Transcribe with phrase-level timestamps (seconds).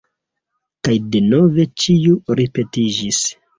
[0.87, 3.25] Kaj denove ĉio ripetiĝis.